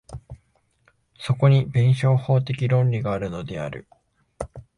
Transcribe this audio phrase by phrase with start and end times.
[1.19, 3.87] そこに弁証法的論理があるのである。